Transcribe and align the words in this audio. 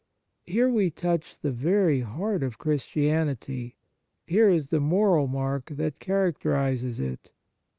Here 0.47 0.67
we 0.67 0.89
touch 0.89 1.39
the 1.39 1.51
very 1.51 1.99
heart 1.99 2.41
of 2.41 2.57
Christianity: 2.57 3.75
here 4.25 4.49
is 4.49 4.71
the 4.71 4.79
moral 4.79 5.27
mark 5.27 5.67
that 5.75 5.99
characterizes 5.99 6.99
it. 6.99 7.29